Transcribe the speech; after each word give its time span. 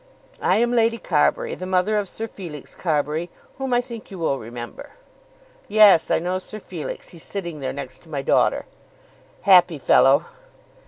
I 0.41 0.55
am 0.55 0.71
Lady 0.71 0.97
Carbury, 0.97 1.53
the 1.53 1.67
mother 1.67 1.95
of 1.95 2.09
Sir 2.09 2.27
Felix 2.27 2.73
Carbury, 2.73 3.29
whom 3.59 3.71
I 3.71 3.81
think 3.81 4.09
you 4.09 4.17
will 4.17 4.39
remember." 4.39 4.93
"Yes; 5.67 6.09
I 6.09 6.17
know 6.17 6.39
Sir 6.39 6.59
Felix. 6.59 7.09
He's 7.09 7.21
sitting 7.21 7.59
there, 7.59 7.71
next 7.71 7.99
to 8.01 8.09
my 8.09 8.23
daughter." 8.23 8.65
"Happy 9.43 9.77
fellow!" 9.77 10.25